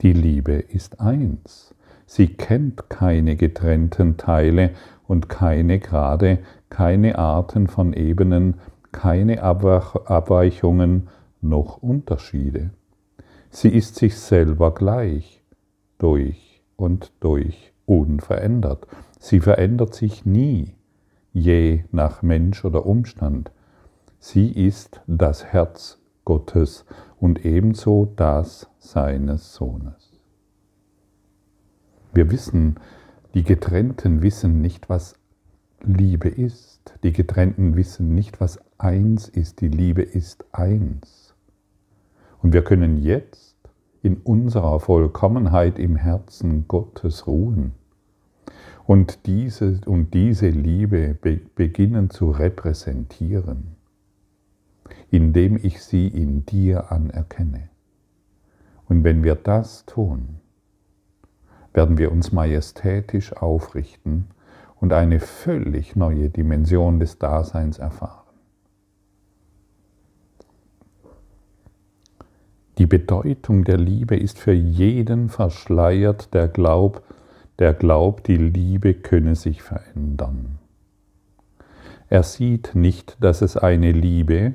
Die 0.00 0.12
Liebe 0.12 0.54
ist 0.54 1.00
eins. 1.00 1.74
Sie 2.06 2.28
kennt 2.28 2.88
keine 2.88 3.36
getrennten 3.36 4.16
Teile 4.16 4.70
und 5.06 5.28
keine 5.28 5.78
Grade, 5.78 6.38
keine 6.70 7.18
Arten 7.18 7.66
von 7.66 7.92
Ebenen, 7.92 8.54
keine 8.92 9.42
Abweichungen 9.42 11.08
noch 11.40 11.82
Unterschiede. 11.82 12.70
Sie 13.58 13.70
ist 13.70 13.96
sich 13.96 14.18
selber 14.18 14.74
gleich, 14.74 15.42
durch 15.96 16.62
und 16.76 17.10
durch 17.20 17.72
unverändert. 17.86 18.86
Sie 19.18 19.40
verändert 19.40 19.94
sich 19.94 20.26
nie, 20.26 20.74
je 21.32 21.84
nach 21.90 22.20
Mensch 22.20 22.66
oder 22.66 22.84
Umstand. 22.84 23.50
Sie 24.18 24.50
ist 24.50 25.00
das 25.06 25.42
Herz 25.46 25.98
Gottes 26.26 26.84
und 27.18 27.46
ebenso 27.46 28.12
das 28.14 28.68
seines 28.78 29.54
Sohnes. 29.54 30.20
Wir 32.12 32.30
wissen, 32.30 32.78
die 33.32 33.42
Getrennten 33.42 34.20
wissen 34.20 34.60
nicht, 34.60 34.90
was 34.90 35.14
Liebe 35.82 36.28
ist. 36.28 36.92
Die 37.02 37.12
Getrennten 37.14 37.74
wissen 37.74 38.14
nicht, 38.14 38.38
was 38.38 38.60
eins 38.76 39.30
ist. 39.30 39.62
Die 39.62 39.68
Liebe 39.68 40.02
ist 40.02 40.44
eins. 40.52 41.25
Und 42.46 42.52
wir 42.52 42.62
können 42.62 42.98
jetzt 43.02 43.56
in 44.04 44.18
unserer 44.18 44.78
Vollkommenheit 44.78 45.80
im 45.80 45.96
Herzen 45.96 46.68
Gottes 46.68 47.26
ruhen 47.26 47.72
und 48.84 49.26
diese, 49.26 49.80
und 49.84 50.14
diese 50.14 50.50
Liebe 50.50 51.14
be 51.20 51.40
beginnen 51.56 52.08
zu 52.08 52.30
repräsentieren, 52.30 53.74
indem 55.10 55.56
ich 55.60 55.82
sie 55.82 56.06
in 56.06 56.46
dir 56.46 56.92
anerkenne. 56.92 57.68
Und 58.88 59.02
wenn 59.02 59.24
wir 59.24 59.34
das 59.34 59.84
tun, 59.84 60.36
werden 61.74 61.98
wir 61.98 62.12
uns 62.12 62.30
majestätisch 62.30 63.32
aufrichten 63.32 64.28
und 64.76 64.92
eine 64.92 65.18
völlig 65.18 65.96
neue 65.96 66.30
Dimension 66.30 67.00
des 67.00 67.18
Daseins 67.18 67.80
erfahren. 67.80 68.25
Die 72.78 72.86
Bedeutung 72.86 73.64
der 73.64 73.78
Liebe 73.78 74.16
ist 74.16 74.38
für 74.38 74.52
jeden 74.52 75.30
verschleiert, 75.30 76.34
der 76.34 76.48
glaubt, 76.48 77.02
der 77.58 77.72
glaubt, 77.72 78.28
die 78.28 78.36
Liebe 78.36 78.92
könne 78.92 79.34
sich 79.34 79.62
verändern. 79.62 80.58
Er 82.08 82.22
sieht 82.22 82.74
nicht, 82.74 83.16
dass 83.20 83.40
es 83.40 83.56
eine 83.56 83.92
Liebe, 83.92 84.54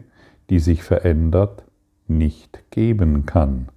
die 0.51 0.59
sich 0.59 0.83
verändert, 0.83 1.63
nicht 2.07 2.63
geben 2.71 3.25
kann 3.25 3.69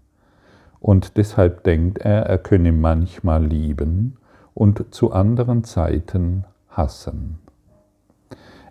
Und 0.81 1.17
deshalb 1.17 1.65
denkt 1.65 1.99
er, 1.99 2.27
er 2.27 2.39
könne 2.39 2.73
manchmal 2.73 3.45
lieben 3.47 4.19
und 4.53 4.95
zu 4.95 5.13
anderen 5.13 5.65
Zeiten 5.65 6.45
hassen. 6.69 7.39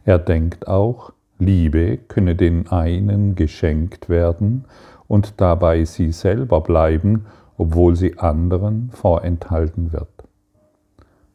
Er 0.05 0.19
denkt 0.19 0.67
auch, 0.67 1.13
Liebe 1.39 1.97
könne 1.97 2.35
den 2.35 2.67
einen 2.67 3.35
geschenkt 3.35 4.09
werden 4.09 4.65
und 5.07 5.41
dabei 5.41 5.85
sie 5.85 6.11
selber 6.11 6.61
bleiben, 6.61 7.25
obwohl 7.57 7.95
sie 7.95 8.17
anderen 8.17 8.89
vorenthalten 8.91 9.93
wird. 9.93 10.07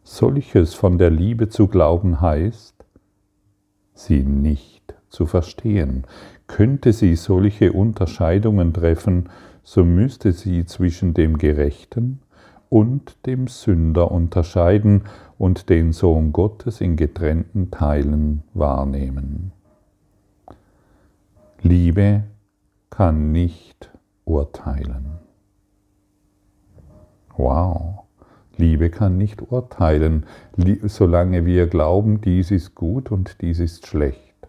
Solches 0.02 0.74
von 0.74 0.98
der 0.98 1.10
Liebe 1.10 1.48
zu 1.48 1.68
glauben 1.68 2.20
heißt, 2.20 2.74
sie 3.94 4.22
nicht 4.22 4.94
zu 5.08 5.26
verstehen. 5.26 6.06
Könnte 6.46 6.92
sie 6.92 7.14
solche 7.14 7.72
Unterscheidungen 7.72 8.72
treffen, 8.72 9.28
so 9.62 9.84
müsste 9.84 10.32
sie 10.32 10.64
zwischen 10.64 11.12
dem 11.12 11.36
Gerechten 11.36 12.20
und 12.70 13.26
dem 13.26 13.48
Sünder 13.48 14.10
unterscheiden 14.10 15.02
und 15.38 15.68
den 15.68 15.92
Sohn 15.92 16.32
Gottes 16.32 16.80
in 16.80 16.96
getrennten 16.96 17.70
Teilen 17.70 18.42
wahrnehmen. 18.54 19.52
Liebe 21.62 22.24
kann 22.98 23.30
nicht 23.30 23.92
urteilen. 24.24 25.20
Wow. 27.36 28.06
Liebe 28.56 28.90
kann 28.90 29.16
nicht 29.16 29.40
urteilen, 29.52 30.26
solange 30.82 31.46
wir 31.46 31.68
glauben, 31.68 32.20
dies 32.20 32.50
ist 32.50 32.74
gut 32.74 33.12
und 33.12 33.40
dies 33.40 33.60
ist 33.60 33.86
schlecht. 33.86 34.48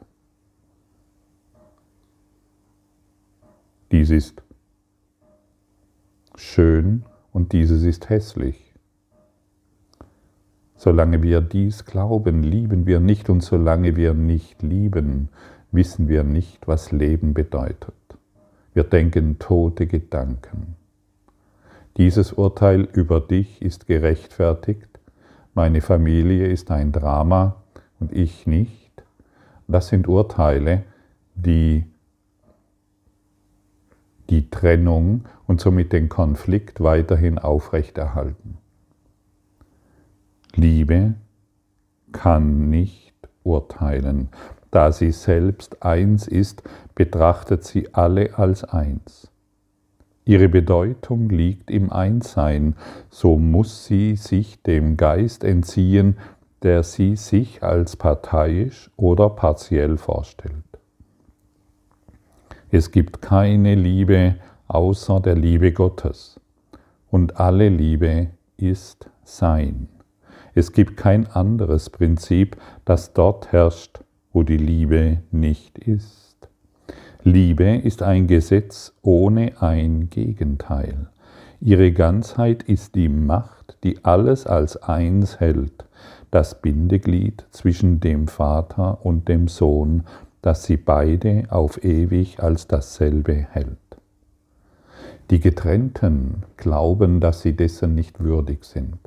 Dies 3.91 4.09
ist 4.09 4.41
schön 6.35 7.03
und 7.31 7.53
dieses 7.53 7.83
ist 7.83 8.09
hässlich. 8.09 8.73
Solange 10.75 11.21
wir 11.21 11.41
dies 11.41 11.85
glauben, 11.85 12.41
lieben 12.41 12.87
wir 12.87 12.99
nicht 12.99 13.29
und 13.29 13.41
solange 13.41 13.95
wir 13.95 14.15
nicht 14.15 14.63
lieben, 14.63 15.29
wissen 15.71 16.07
wir 16.07 16.23
nicht, 16.23 16.67
was 16.67 16.91
Leben 16.91 17.35
bedeutet. 17.35 17.98
Wir 18.73 18.83
denken 18.83 19.39
tote 19.39 19.87
Gedanken. 19.87 20.75
Dieses 21.97 22.33
Urteil 22.33 22.81
über 22.81 23.19
dich 23.19 23.61
ist 23.61 23.87
gerechtfertigt, 23.87 24.87
meine 25.53 25.81
Familie 25.81 26.47
ist 26.47 26.71
ein 26.71 26.91
Drama 26.91 27.63
und 27.99 28.13
ich 28.13 28.47
nicht. 28.47 28.91
Das 29.67 29.87
sind 29.87 30.07
Urteile, 30.07 30.83
die 31.35 31.83
die 34.29 34.49
Trennung 34.49 35.25
und 35.47 35.59
somit 35.59 35.91
den 35.91 36.07
Konflikt 36.07 36.81
weiterhin 36.81 37.39
aufrechterhalten. 37.39 38.57
Liebe 40.55 41.15
kann 42.11 42.69
nicht 42.69 43.13
urteilen. 43.43 44.29
Da 44.71 44.91
sie 44.91 45.11
selbst 45.11 45.83
eins 45.83 46.27
ist, 46.27 46.63
betrachtet 46.95 47.63
sie 47.63 47.93
alle 47.93 48.37
als 48.37 48.63
eins. 48.63 49.31
Ihre 50.25 50.47
Bedeutung 50.47 51.29
liegt 51.29 51.71
im 51.71 51.91
Einssein, 51.91 52.75
so 53.09 53.37
muss 53.37 53.85
sie 53.85 54.15
sich 54.15 54.61
dem 54.61 54.95
Geist 54.95 55.43
entziehen, 55.43 56.17
der 56.61 56.83
sie 56.83 57.15
sich 57.15 57.63
als 57.63 57.95
parteiisch 57.95 58.91
oder 58.95 59.29
partiell 59.29 59.97
vorstellt. 59.97 60.53
Es 62.69 62.91
gibt 62.91 63.21
keine 63.21 63.73
Liebe 63.73 64.35
außer 64.67 65.19
der 65.19 65.35
Liebe 65.35 65.71
Gottes 65.71 66.39
und 67.09 67.39
alle 67.39 67.69
Liebe 67.69 68.27
ist 68.57 69.09
Sein. 69.23 69.89
Es 70.53 70.73
gibt 70.73 70.97
kein 70.97 71.25
anderes 71.27 71.89
Prinzip, 71.89 72.57
das 72.85 73.13
dort 73.13 73.51
herrscht, 73.51 74.01
wo 74.39 74.43
die 74.43 74.55
Liebe 74.55 75.17
nicht 75.31 75.77
ist. 75.79 76.47
Liebe 77.23 77.75
ist 77.75 78.01
ein 78.01 78.25
Gesetz 78.25 78.93
ohne 79.01 79.61
ein 79.61 80.09
Gegenteil. 80.09 81.07
Ihre 81.59 81.91
Ganzheit 81.91 82.63
ist 82.63 82.95
die 82.95 83.09
Macht, 83.09 83.75
die 83.83 84.05
alles 84.05 84.47
als 84.47 84.77
eins 84.81 85.41
hält, 85.41 85.83
das 86.31 86.61
Bindeglied 86.61 87.47
zwischen 87.51 87.99
dem 87.99 88.29
Vater 88.29 89.05
und 89.05 89.27
dem 89.27 89.49
Sohn, 89.49 90.03
das 90.41 90.63
sie 90.63 90.77
beide 90.77 91.43
auf 91.49 91.83
ewig 91.83 92.41
als 92.41 92.65
dasselbe 92.65 93.45
hält. 93.51 93.75
Die 95.31 95.41
Getrennten 95.41 96.43
glauben, 96.55 97.19
dass 97.19 97.41
sie 97.41 97.57
dessen 97.57 97.93
nicht 97.93 98.23
würdig 98.23 98.63
sind, 98.63 98.99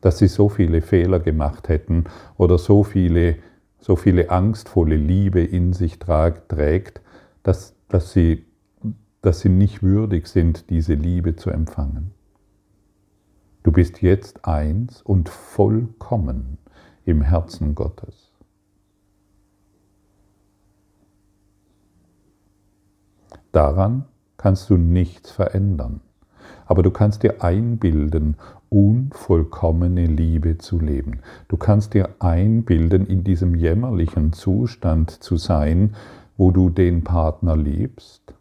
dass 0.00 0.18
sie 0.18 0.26
so 0.26 0.48
viele 0.48 0.82
Fehler 0.82 1.20
gemacht 1.20 1.68
hätten 1.68 2.06
oder 2.36 2.58
so 2.58 2.82
viele, 2.82 3.36
so 3.82 3.96
viele 3.96 4.30
angstvolle 4.30 4.94
Liebe 4.94 5.42
in 5.42 5.72
sich 5.72 5.98
trägt, 5.98 7.00
dass, 7.42 7.74
dass, 7.88 8.12
sie, 8.12 8.46
dass 9.20 9.40
sie 9.40 9.48
nicht 9.48 9.82
würdig 9.82 10.28
sind, 10.28 10.70
diese 10.70 10.94
Liebe 10.94 11.34
zu 11.34 11.50
empfangen. 11.50 12.12
Du 13.64 13.72
bist 13.72 14.00
jetzt 14.00 14.44
eins 14.44 15.02
und 15.02 15.28
vollkommen 15.28 16.58
im 17.04 17.22
Herzen 17.22 17.74
Gottes. 17.74 18.30
Daran 23.50 24.06
kannst 24.36 24.70
du 24.70 24.76
nichts 24.76 25.32
verändern, 25.32 26.00
aber 26.72 26.82
du 26.82 26.90
kannst 26.90 27.22
dir 27.22 27.44
einbilden, 27.44 28.36
unvollkommene 28.70 30.06
Liebe 30.06 30.56
zu 30.56 30.80
leben. 30.80 31.20
Du 31.48 31.58
kannst 31.58 31.92
dir 31.92 32.08
einbilden, 32.18 33.04
in 33.04 33.24
diesem 33.24 33.54
jämmerlichen 33.54 34.32
Zustand 34.32 35.10
zu 35.10 35.36
sein, 35.36 35.94
wo 36.38 36.50
du 36.50 36.70
den 36.70 37.04
Partner 37.04 37.58
liebst 37.58 38.32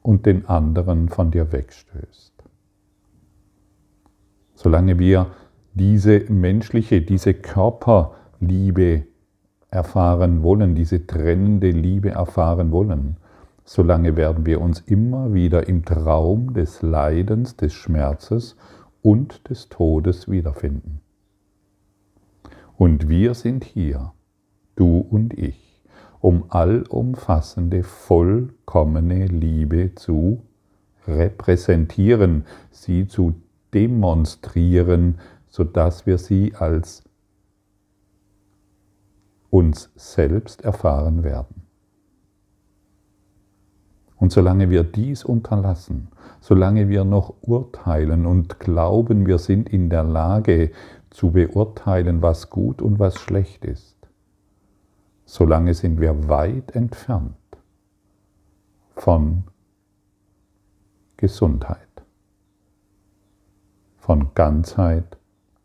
und 0.00 0.26
den 0.26 0.46
anderen 0.46 1.08
von 1.08 1.32
dir 1.32 1.50
wegstößt. 1.50 2.34
Solange 4.54 5.00
wir 5.00 5.26
diese 5.74 6.20
menschliche, 6.30 7.02
diese 7.02 7.34
Körperliebe 7.34 9.06
erfahren 9.70 10.44
wollen, 10.44 10.76
diese 10.76 11.04
trennende 11.04 11.72
Liebe 11.72 12.10
erfahren 12.10 12.70
wollen, 12.70 13.16
solange 13.64 14.16
werden 14.16 14.46
wir 14.46 14.60
uns 14.60 14.80
immer 14.80 15.32
wieder 15.32 15.68
im 15.68 15.84
Traum 15.84 16.54
des 16.54 16.82
Leidens, 16.82 17.56
des 17.56 17.72
Schmerzes 17.72 18.56
und 19.02 19.48
des 19.48 19.68
Todes 19.68 20.30
wiederfinden. 20.30 21.00
Und 22.76 23.08
wir 23.08 23.34
sind 23.34 23.64
hier, 23.64 24.12
du 24.74 24.98
und 24.98 25.38
ich 25.38 25.72
um 26.22 26.44
allumfassende, 26.50 27.82
vollkommene 27.82 29.26
Liebe 29.26 29.94
zu 29.96 30.42
repräsentieren, 31.06 32.46
sie 32.70 33.08
zu 33.08 33.34
demonstrieren, 33.74 35.18
sodass 35.48 36.06
wir 36.06 36.18
sie 36.18 36.54
als 36.54 37.02
uns 39.50 39.90
selbst 39.96 40.62
erfahren 40.62 41.24
werden. 41.24 41.61
Und 44.22 44.30
solange 44.30 44.70
wir 44.70 44.84
dies 44.84 45.24
unterlassen, 45.24 46.06
solange 46.40 46.88
wir 46.88 47.02
noch 47.02 47.34
urteilen 47.40 48.24
und 48.24 48.60
glauben, 48.60 49.26
wir 49.26 49.38
sind 49.38 49.68
in 49.68 49.90
der 49.90 50.04
Lage 50.04 50.70
zu 51.10 51.32
beurteilen, 51.32 52.22
was 52.22 52.48
gut 52.48 52.80
und 52.82 53.00
was 53.00 53.16
schlecht 53.16 53.64
ist, 53.64 53.96
solange 55.24 55.74
sind 55.74 56.00
wir 56.00 56.28
weit 56.28 56.76
entfernt 56.76 57.34
von 58.94 59.42
Gesundheit, 61.16 62.04
von 63.96 64.32
Ganzheit, 64.34 65.18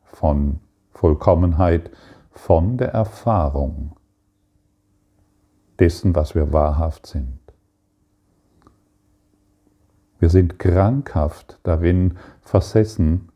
von 0.04 0.62
Vollkommenheit, 0.94 1.92
von 2.32 2.80
der 2.80 2.90
Erfahrung 2.90 3.96
dessen, 5.78 6.16
was 6.16 6.34
wir 6.34 6.52
wahrhaft 6.52 7.06
sind. 7.06 7.47
Wir 10.20 10.30
sind 10.30 10.60
krankhaft 10.60 11.60
darin 11.64 12.18
versessen 12.42 13.30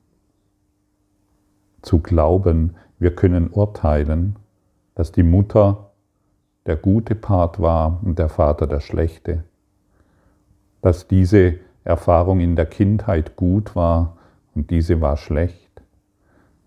zu 1.81 1.99
glauben, 1.99 2.75
wir 2.99 3.15
können 3.15 3.49
urteilen, 3.49 4.37
dass 4.95 5.11
die 5.11 5.23
Mutter 5.23 5.91
der 6.65 6.75
gute 6.75 7.15
Part 7.15 7.59
war 7.59 7.99
und 8.03 8.19
der 8.19 8.29
Vater 8.29 8.67
der 8.67 8.79
schlechte. 8.79 9.43
Dass 10.81 11.07
diese 11.07 11.55
Erfahrung 11.83 12.39
in 12.39 12.55
der 12.55 12.67
Kindheit 12.67 13.35
gut 13.35 13.75
war 13.75 14.17
und 14.53 14.69
diese 14.69 15.01
war 15.01 15.17
schlecht. 15.17 15.81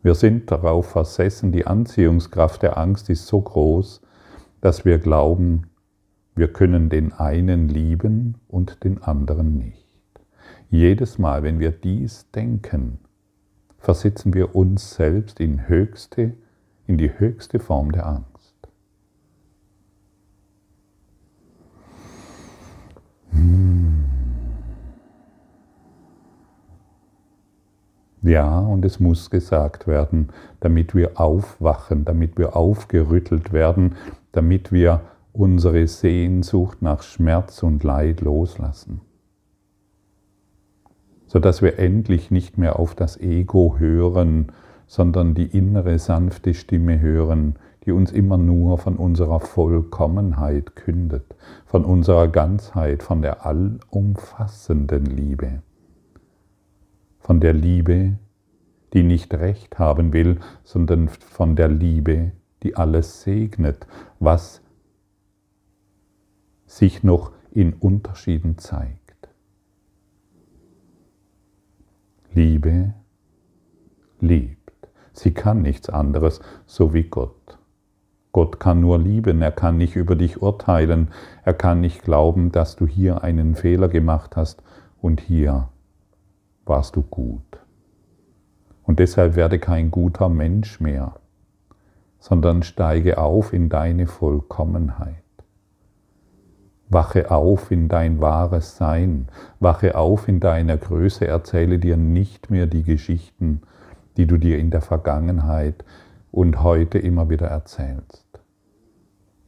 Wir 0.03 0.15
sind 0.15 0.51
darauf 0.51 0.91
versessen, 0.91 1.53
die 1.53 1.67
Anziehungskraft 1.67 2.63
der 2.63 2.77
Angst 2.77 3.09
ist 3.11 3.27
so 3.27 3.41
groß, 3.41 4.03
dass 4.61 4.85
wir 4.85 4.99
glauben, 4.99 5.71
wir 6.35 6.53
können 6.53 6.89
den 6.89 7.13
einen 7.13 7.69
lieben 7.69 8.39
und 8.49 8.83
den 8.85 9.03
anderen 9.03 9.57
nicht. 9.57 9.84
Jedes 10.71 11.19
Mal, 11.19 11.43
wenn 11.43 11.61
wir 11.61 11.71
dies 11.71 12.31
denken, 12.33 12.99
versetzen 13.79 14.33
wir 14.35 14.57
uns 14.57 14.95
selbst 14.95 15.39
in, 15.41 15.69
höchste, 15.69 16.33
in 16.87 16.99
die 16.99 17.19
höchste 17.19 17.61
Form 17.61 17.93
der 17.93 18.07
Angst. 18.07 18.55
Hm. 23.31 24.05
Ja, 28.23 28.59
und 28.59 28.87
es 28.87 29.01
muss 29.01 29.29
gesagt 29.29 29.87
werden, 29.87 30.31
damit 30.61 30.95
wir 30.95 31.21
aufwachen, 31.21 32.07
damit 32.07 32.39
wir 32.39 32.57
aufgerüttelt 32.57 33.53
werden, 33.53 33.97
damit 34.33 34.73
wir 34.73 35.03
unsere 35.35 35.87
Sehnsucht 35.87 36.81
nach 36.81 37.03
Schmerz 37.03 37.63
und 37.63 37.85
Leid 37.85 38.23
loslassen 38.23 39.03
sodass 41.35 41.63
wir 41.63 41.81
endlich 41.81 42.31
nicht 42.31 42.59
mehr 42.59 42.79
auf 42.79 42.95
das 42.95 43.21
Ego 43.21 43.75
hören, 43.77 44.53
sondern 44.87 45.35
die 45.35 45.47
innere 45.47 45.99
sanfte 45.99 46.55
Stimme 46.55 47.01
hören, 47.01 47.57
die 47.85 47.91
uns 47.91 48.13
immer 48.13 48.39
nur 48.39 48.79
von 48.79 48.95
unserer 48.95 49.41
Vollkommenheit 49.41 50.77
kündet, 50.77 51.35
von 51.67 51.85
unserer 51.85 52.29
Ganzheit, 52.29 53.03
von 53.03 53.21
der 53.21 53.45
allumfassenden 53.45 55.07
Liebe, 55.07 55.61
von 57.19 57.41
der 57.41 57.53
Liebe, 57.53 58.13
die 58.93 59.03
nicht 59.03 59.35
recht 59.35 59.81
haben 59.81 60.13
will, 60.13 60.39
sondern 60.63 61.09
von 61.09 61.57
der 61.57 61.67
Liebe, 61.67 62.31
die 62.63 62.77
alles 62.77 63.23
segnet, 63.23 63.89
was 64.21 64.63
sich 66.65 67.03
noch 67.03 67.33
in 67.51 67.73
Unterschieden 67.73 68.57
zeigt. 68.57 69.04
Liebe 72.35 72.95
liebt. 74.21 74.73
Sie 75.13 75.33
kann 75.33 75.63
nichts 75.63 75.89
anderes, 75.89 76.41
so 76.67 76.93
wie 76.93 77.05
Gott. 77.05 77.59
Gott 78.33 78.59
kann 78.59 78.81
nur 78.81 78.99
lieben, 78.99 79.41
er 79.41 79.53
kann 79.53 79.77
nicht 79.77 79.95
über 79.95 80.17
dich 80.17 80.43
urteilen, 80.43 81.09
er 81.45 81.55
kann 81.55 81.81
nicht 81.81 82.03
glauben, 82.03 82.51
dass 82.51 82.75
du 82.75 82.89
hier 82.89 83.23
einen 83.23 83.55
Fehler 83.55 83.87
gemacht 83.87 84.35
hast 84.35 84.65
und 85.01 85.21
hier 85.21 85.69
warst 86.65 86.97
du 86.97 87.03
gut. 87.03 87.59
Und 88.83 88.99
deshalb 88.99 89.37
werde 89.37 89.61
kein 89.61 89.93
guter 89.93 90.29
Mensch 90.29 90.81
mehr, 90.81 91.15
sondern 92.19 92.65
steige 92.65 93.19
auf 93.19 93.53
in 93.53 93.69
deine 93.69 94.09
Vollkommenheit. 94.09 95.24
Wache 96.95 97.31
auf 97.31 97.71
in 97.71 97.89
dein 97.89 98.23
wahres 98.23 98.79
Sein, 98.79 99.29
wache 99.61 99.97
auf 99.97 100.29
in 100.29 100.41
deiner 100.41 100.79
Größe, 100.79 101.27
erzähle 101.27 101.79
dir 101.79 101.99
nicht 101.99 102.51
mehr 102.51 102.67
die 102.67 102.85
Geschichten, 102.85 103.61
die 104.17 104.27
du 104.27 104.39
dir 104.39 104.59
in 104.59 104.71
der 104.71 104.81
Vergangenheit 104.81 105.85
und 106.31 106.63
heute 106.63 106.99
immer 106.99 107.29
wieder 107.29 107.49
erzählst. 107.49 108.25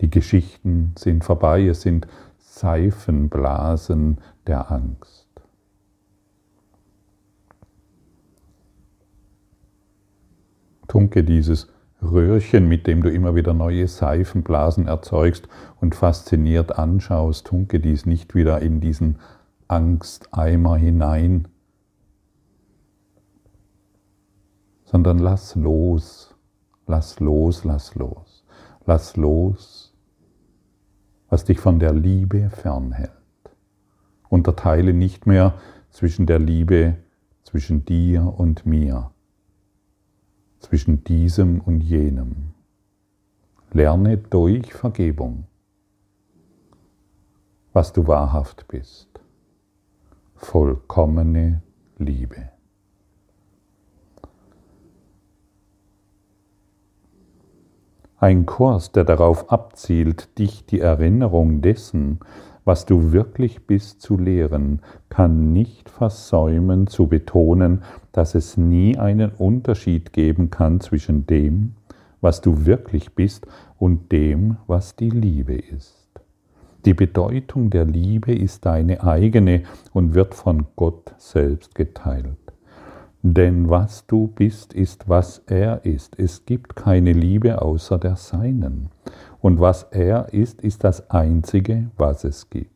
Die 0.02 0.10
Geschichten 0.10 0.92
sind 0.98 1.24
vorbei, 1.24 1.66
es 1.66 1.80
sind 1.80 2.06
Seifenblasen 2.38 4.18
der 4.46 4.70
Angst. 4.70 5.26
Tunke 10.88 11.24
dieses 11.24 11.68
Röhrchen, 12.02 12.68
mit 12.68 12.86
dem 12.86 13.02
du 13.02 13.10
immer 13.10 13.34
wieder 13.34 13.54
neue 13.54 13.88
Seifenblasen 13.88 14.86
erzeugst 14.86 15.48
und 15.80 15.94
fasziniert 15.94 16.78
anschaust, 16.78 17.46
tunke 17.46 17.80
dies 17.80 18.06
nicht 18.06 18.34
wieder 18.34 18.60
in 18.60 18.80
diesen 18.80 19.18
Angsteimer 19.68 20.76
hinein, 20.76 21.48
sondern 24.84 25.18
lass 25.18 25.54
los, 25.56 26.34
lass 26.86 27.18
los, 27.18 27.64
lass 27.64 27.94
los, 27.94 28.44
lass 28.84 29.16
los, 29.16 29.94
was 31.28 31.44
dich 31.44 31.58
von 31.58 31.80
der 31.80 31.92
Liebe 31.92 32.50
fernhält. 32.50 33.10
Unterteile 34.28 34.92
nicht 34.92 35.26
mehr 35.26 35.54
zwischen 35.90 36.26
der 36.26 36.38
Liebe 36.38 36.96
zwischen 37.42 37.84
dir 37.84 38.34
und 38.36 38.66
mir 38.66 39.10
zwischen 40.60 41.04
diesem 41.04 41.60
und 41.60 41.80
jenem. 41.80 42.54
Lerne 43.72 44.18
durch 44.18 44.72
Vergebung, 44.72 45.44
was 47.72 47.92
du 47.92 48.06
wahrhaft 48.06 48.68
bist. 48.68 49.08
Vollkommene 50.34 51.62
Liebe. 51.98 52.50
Ein 58.18 58.46
Kurs, 58.46 58.92
der 58.92 59.04
darauf 59.04 59.50
abzielt, 59.50 60.38
dich 60.38 60.64
die 60.64 60.80
Erinnerung 60.80 61.60
dessen, 61.60 62.20
was 62.66 62.84
du 62.84 63.12
wirklich 63.12 63.66
bist, 63.66 64.02
zu 64.02 64.18
lehren, 64.18 64.80
kann 65.08 65.52
nicht 65.52 65.88
versäumen 65.88 66.88
zu 66.88 67.06
betonen, 67.06 67.82
dass 68.12 68.34
es 68.34 68.56
nie 68.56 68.98
einen 68.98 69.30
Unterschied 69.30 70.12
geben 70.12 70.50
kann 70.50 70.80
zwischen 70.80 71.26
dem, 71.26 71.76
was 72.20 72.40
du 72.40 72.66
wirklich 72.66 73.14
bist, 73.14 73.46
und 73.78 74.10
dem, 74.10 74.56
was 74.66 74.96
die 74.96 75.10
Liebe 75.10 75.54
ist. 75.54 76.08
Die 76.84 76.94
Bedeutung 76.94 77.70
der 77.70 77.84
Liebe 77.84 78.32
ist 78.34 78.64
deine 78.66 79.02
eigene 79.04 79.62
und 79.92 80.14
wird 80.14 80.34
von 80.34 80.66
Gott 80.76 81.14
selbst 81.18 81.74
geteilt. 81.74 82.36
Denn 83.22 83.68
was 83.68 84.06
du 84.06 84.28
bist, 84.28 84.72
ist, 84.72 85.08
was 85.08 85.42
er 85.46 85.84
ist. 85.84 86.18
Es 86.18 86.46
gibt 86.46 86.76
keine 86.76 87.12
Liebe 87.12 87.60
außer 87.60 87.98
der 87.98 88.16
Seinen 88.16 88.88
und 89.40 89.60
was 89.60 89.84
er 89.90 90.32
ist, 90.32 90.60
ist 90.60 90.84
das 90.84 91.10
Einzige, 91.10 91.90
was 91.96 92.24
es 92.24 92.50
gibt. 92.50 92.70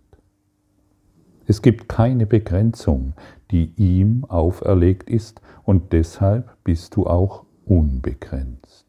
Es 1.46 1.62
gibt 1.62 1.88
keine 1.88 2.26
Begrenzung, 2.26 3.14
die 3.50 3.72
ihm 3.76 4.24
auferlegt 4.26 5.10
ist, 5.10 5.40
und 5.64 5.92
deshalb 5.92 6.48
bist 6.62 6.94
du 6.96 7.06
auch 7.06 7.44
unbegrenzt. 7.64 8.86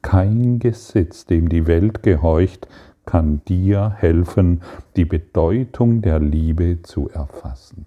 Kein 0.00 0.58
Gesetz, 0.58 1.26
dem 1.26 1.48
die 1.48 1.66
Welt 1.66 2.02
gehorcht, 2.02 2.66
kann 3.04 3.42
dir 3.46 3.90
helfen, 3.90 4.62
die 4.96 5.04
Bedeutung 5.04 6.02
der 6.02 6.18
Liebe 6.18 6.82
zu 6.82 7.08
erfassen. 7.10 7.86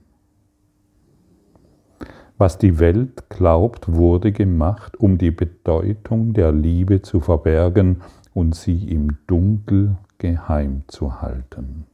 Was 2.37 2.57
die 2.57 2.79
Welt 2.79 3.29
glaubt, 3.29 3.91
wurde 3.91 4.33
gemacht, 4.33 4.97
um 4.97 5.17
die 5.17 5.31
Bedeutung 5.31 6.33
der 6.33 6.51
Liebe 6.51 7.01
zu 7.01 7.21
verbergen 7.21 8.01
und 8.35 8.53
sie 8.53 8.89
im 8.89 9.17
Dunkel 9.25 9.97
geheim 10.19 10.83
zu 10.87 11.21
halten. 11.21 11.85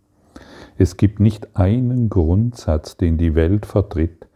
Es 0.77 0.97
gibt 0.97 1.19
nicht 1.19 1.55
einen 1.55 2.09
Grundsatz, 2.09 2.97
den 2.97 3.17
die 3.17 3.35
Welt 3.35 3.65
vertritt, 3.65 4.27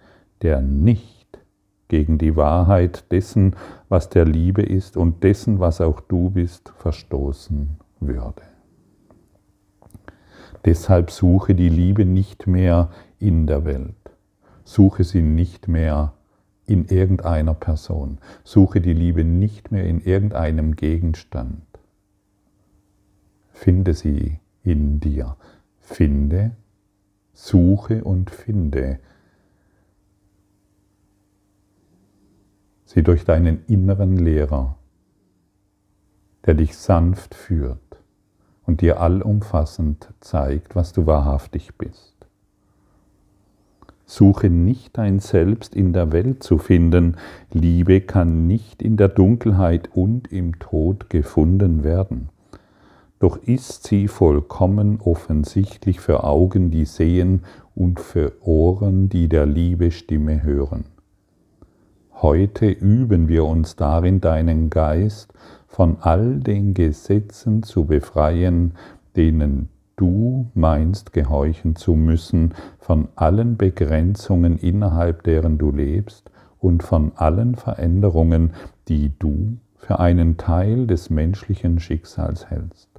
der 0.42 0.62
nicht 0.62 1.40
gegen 1.88 2.18
die 2.18 2.36
Wahrheit 2.36 3.12
dessen, 3.12 3.56
was 3.90 4.10
der 4.10 4.26
Liebe 4.26 4.62
ist 4.62 4.98
und 4.98 5.24
dessen, 5.24 5.60
was 5.60 5.82
auch 5.82 6.00
du 6.00 6.30
bist, 6.30 6.72
verstoßen 6.78 7.78
würde. 8.00 8.44
Deshalb 10.64 11.10
suche 11.10 11.56
die 11.56 11.70
Liebe 11.70 12.06
nicht 12.06 12.46
mehr 12.48 12.90
in 13.18 13.48
der 13.48 13.66
Welt. 13.66 13.96
Suche 14.64 15.04
sie 15.04 15.22
nicht 15.22 15.68
mehr 15.68 16.14
in 16.68 16.86
irgendeiner 16.86 17.54
Person. 17.54 18.20
Suche 18.44 18.82
die 18.82 18.94
Liebe 18.94 19.24
nicht 19.24 19.72
mehr 19.72 19.86
in 19.86 20.02
irgendeinem 20.02 20.76
Gegenstand. 20.76 21.62
Finde 23.56 23.94
sie 23.94 24.40
in 24.64 25.00
dir. 25.00 25.38
Finde, 25.80 26.52
suche 27.32 28.04
und 28.04 28.30
finde 28.30 29.00
sie 32.84 33.02
durch 33.02 33.24
deinen 33.24 33.66
inneren 33.68 34.18
Lehrer, 34.18 34.78
der 36.46 36.56
dich 36.56 36.76
sanft 36.76 37.34
führt 37.34 37.80
und 38.66 38.82
dir 38.82 39.00
allumfassend 39.00 40.14
zeigt, 40.20 40.76
was 40.76 40.92
du 40.92 41.06
wahrhaftig 41.06 41.76
bist. 41.78 42.28
Suche 44.06 44.50
nicht 44.50 44.98
dein 44.98 45.20
Selbst 45.20 45.76
in 45.76 45.94
der 45.94 46.12
Welt 46.12 46.44
zu 46.44 46.58
finden. 46.58 47.16
Liebe 47.52 48.02
kann 48.02 48.48
nicht 48.48 48.84
in 48.84 48.98
der 48.98 49.08
Dunkelheit 49.08 49.90
und 49.96 50.32
im 50.32 50.60
Tod 50.60 51.10
gefunden 51.10 51.86
werden. 51.86 52.30
Doch 53.20 53.38
ist 53.38 53.88
sie 53.88 54.08
vollkommen 54.08 55.00
offensichtlich 55.00 56.00
für 56.00 56.24
Augen, 56.24 56.70
die 56.70 56.86
sehen 56.86 57.44
und 57.74 58.00
für 58.00 58.34
Ohren, 58.42 59.10
die 59.10 59.30
der 59.30 59.46
Liebe 59.46 59.92
Stimme 59.92 60.44
hören. 60.44 60.86
Heute 62.22 62.68
üben 62.68 63.28
wir 63.28 63.46
uns 63.46 63.76
darin, 63.76 64.22
deinen 64.22 64.70
Geist 64.70 65.34
von 65.68 65.98
all 66.02 66.40
den 66.40 66.74
Gesetzen 66.74 67.64
zu 67.64 67.86
befreien, 67.86 68.74
denen 69.16 69.70
du 69.96 70.50
meinst 70.54 71.14
gehorchen 71.14 71.76
zu 71.76 71.94
müssen 71.94 72.54
von 72.80 73.10
allen 73.16 73.58
Begrenzungen, 73.58 74.58
innerhalb 74.58 75.24
deren 75.24 75.58
du 75.58 75.72
lebst 75.72 76.32
und 76.60 76.84
von 76.84 77.12
allen 77.16 77.56
Veränderungen, 77.56 78.54
die 78.88 79.12
du 79.20 79.58
für 79.76 80.00
einen 80.00 80.38
Teil 80.38 80.88
des 80.88 81.10
menschlichen 81.10 81.80
Schicksals 81.80 82.50
hältst. 82.50 82.95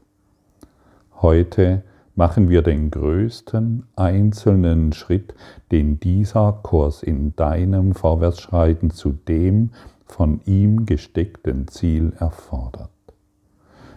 Heute 1.23 1.83
machen 2.15 2.51
wir 2.51 2.61
den 2.61 2.91
größten 2.91 3.85
einzelnen 3.97 4.93
Schritt, 4.93 5.35
den 5.73 5.99
dieser 5.99 6.53
Kurs 6.63 7.03
in 7.03 7.35
deinem 7.37 7.95
Vorwärtsschreiten 7.95 8.91
zu 8.91 9.13
dem 9.13 9.71
von 10.05 10.43
ihm 10.45 10.85
gesteckten 10.85 11.69
Ziel 11.69 12.13
erfordert. 12.19 12.91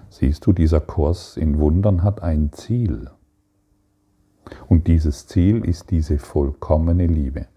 Siehst 0.10 0.46
du, 0.46 0.54
dieser 0.54 0.80
Kurs 0.80 1.36
in 1.36 1.60
Wundern 1.60 2.04
hat 2.04 2.24
ein 2.24 2.54
Ziel. 2.54 3.10
Und 4.70 4.88
dieses 4.88 5.28
Ziel 5.28 5.66
ist 5.66 5.92
diese 5.92 6.20
vollkommene 6.20 7.06
Liebe, 7.06 7.48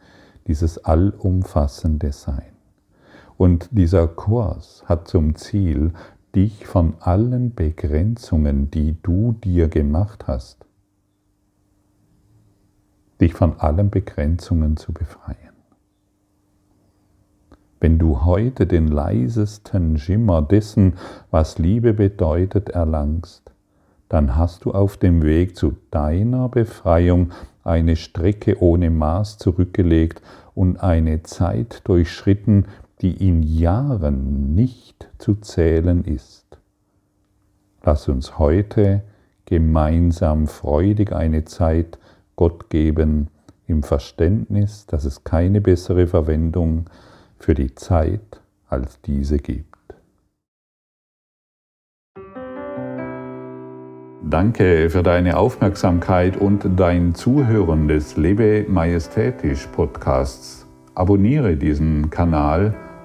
dieses 0.49 0.85
allumfassende 0.85 2.11
Sein. 2.11 2.53
Und 3.37 3.69
dieser 3.71 4.09
Kurs 4.09 4.83
hat 4.87 5.09
zum 5.09 5.37
Ziel, 5.37 5.93
dich 6.35 6.67
von 6.67 6.95
allen 7.01 7.55
Begrenzungen, 7.55 8.71
die 8.71 8.97
du 9.03 9.33
dir 9.45 9.69
gemacht 9.69 10.27
hast, 10.27 10.65
dich 13.21 13.35
von 13.35 13.61
allen 13.61 13.91
Begrenzungen 13.91 14.77
zu 14.77 14.93
befreien. 14.93 15.37
Wenn 17.81 17.99
du 17.99 18.25
heute 18.25 18.67
den 18.67 18.89
leisesten 18.89 19.99
Schimmer 19.99 20.41
dessen, 20.41 20.95
was 21.31 21.59
Liebe 21.59 21.93
bedeutet, 21.93 22.71
erlangst, 22.71 23.53
dann 24.09 24.37
hast 24.37 24.65
du 24.65 24.73
auf 24.73 24.97
dem 24.97 25.23
Weg 25.23 25.57
zu 25.57 25.77
deiner 25.91 26.49
Befreiung 26.49 27.33
eine 27.65 27.97
Strecke 27.97 28.63
ohne 28.63 28.91
Maß 28.91 29.39
zurückgelegt 29.39 30.23
und 30.55 30.83
eine 30.83 31.23
Zeit 31.23 31.81
durchschritten, 31.85 32.67
die 33.01 33.27
in 33.27 33.43
Jahren 33.43 34.55
nicht 34.55 35.09
zu 35.23 35.37
zählen 35.37 36.05
ist. 36.05 36.59
Lass 37.85 38.09
uns 38.09 38.39
heute 38.39 39.03
gemeinsam 39.47 40.49
freudig 40.49 41.13
eine 41.13 41.45
Zeit 41.45 41.99
Gott 42.35 42.71
geben, 42.71 43.29
im 43.69 43.83
Verständnis, 43.85 44.87
dass 44.87 45.05
es 45.05 45.23
keine 45.23 45.61
bessere 45.61 46.09
Verwendung 46.09 46.87
für 47.39 47.55
die 47.55 47.75
Zeit 47.75 48.41
als 48.69 49.01
diese 49.03 49.39
gibt. 49.39 49.69
Danke 54.29 54.91
für 54.91 55.03
deine 55.03 55.37
Aufmerksamkeit 55.37 56.37
und 56.37 56.69
dein 56.77 57.15
Zuhören 57.15 57.87
des 57.87 58.17
Lebe 58.17 58.67
Majestätisch 58.69 59.67
Podcasts. 59.69 60.67
Abonniere 60.95 61.57
diesen 61.57 62.11
Kanal 62.11 62.75